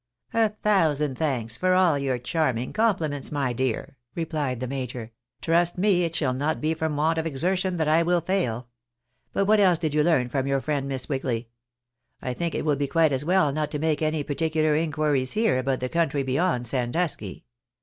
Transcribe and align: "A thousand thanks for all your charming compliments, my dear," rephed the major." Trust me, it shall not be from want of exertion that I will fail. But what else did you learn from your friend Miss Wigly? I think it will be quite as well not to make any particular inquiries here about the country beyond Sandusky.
"A 0.33 0.49
thousand 0.49 1.15
thanks 1.15 1.57
for 1.57 1.75
all 1.75 1.99
your 1.99 2.17
charming 2.17 2.73
compliments, 2.73 3.31
my 3.31 3.53
dear," 3.53 3.97
rephed 4.17 4.59
the 4.59 4.65
major." 4.67 5.11
Trust 5.43 5.77
me, 5.77 6.03
it 6.05 6.15
shall 6.15 6.33
not 6.33 6.59
be 6.59 6.73
from 6.73 6.95
want 6.95 7.19
of 7.19 7.27
exertion 7.27 7.77
that 7.77 7.87
I 7.87 8.01
will 8.01 8.19
fail. 8.19 8.67
But 9.31 9.45
what 9.45 9.59
else 9.59 9.77
did 9.77 9.93
you 9.93 10.03
learn 10.03 10.27
from 10.29 10.47
your 10.47 10.59
friend 10.59 10.87
Miss 10.87 11.07
Wigly? 11.07 11.49
I 12.19 12.33
think 12.33 12.55
it 12.55 12.65
will 12.65 12.75
be 12.75 12.87
quite 12.87 13.11
as 13.11 13.23
well 13.23 13.51
not 13.53 13.69
to 13.69 13.77
make 13.77 14.01
any 14.01 14.23
particular 14.23 14.75
inquiries 14.75 15.33
here 15.33 15.59
about 15.59 15.81
the 15.81 15.87
country 15.87 16.23
beyond 16.23 16.65
Sandusky. 16.65 17.45